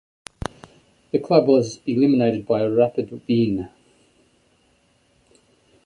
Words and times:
The 1.11 1.19
club 1.19 1.47
was 1.47 1.79
eliminated 1.85 2.47
by 2.47 2.65
Rapid 2.65 3.21
Wien. 3.27 3.69